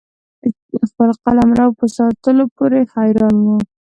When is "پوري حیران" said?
2.55-3.35